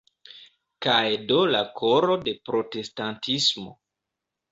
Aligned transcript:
Kaj 0.85 1.01
do 1.31 1.37
la 1.55 1.61
koro 1.81 2.15
de 2.29 2.33
protestantismo. 2.49 3.75